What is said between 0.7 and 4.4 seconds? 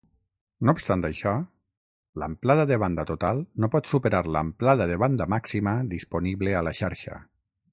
obstant això, l'amplada de banda total no pot superar